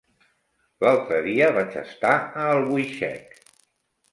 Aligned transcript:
L'altre 0.85 1.19
dia 1.27 1.49
vaig 1.57 1.77
estar 1.83 2.15
a 2.21 2.47
Albuixec. 2.55 3.37